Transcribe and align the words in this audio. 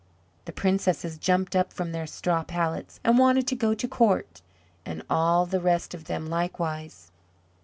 The 0.45 0.51
princesses 0.51 1.19
jumped 1.19 1.55
up 1.55 1.71
from 1.71 1.91
their 1.91 2.07
straw 2.07 2.41
pallets, 2.43 2.99
and 3.03 3.19
wanted 3.19 3.45
to 3.45 3.55
go 3.55 3.75
to 3.75 3.87
court; 3.87 4.41
and 4.83 5.03
all 5.11 5.45
the 5.45 5.61
rest 5.61 5.93
of 5.93 6.05
them 6.05 6.25
likewise. 6.25 7.11